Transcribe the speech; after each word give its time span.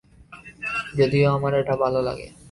যদিও 0.97 1.27
আমার 1.33 1.53
এটা 1.53 1.75
ভালো 1.75 1.99
লাগে। 2.01 2.27